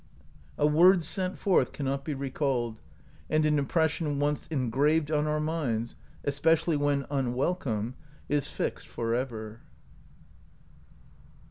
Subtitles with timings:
[0.57, 2.81] A word sent forth cannot be recalled,
[3.29, 7.93] and an impression once engraved on our minds, especially when unwelcome,
[8.27, 9.59] is fixed forever.